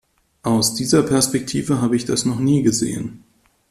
Aus 0.41 0.73
dieser 0.73 1.03
Perspektive 1.03 1.79
habe 1.79 1.95
ich 1.95 2.05
das 2.05 2.25
noch 2.25 2.39
nie 2.39 2.63
gesehen. 2.63 3.23